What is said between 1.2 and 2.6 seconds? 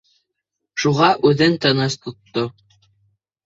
үҙен тыныс тотто.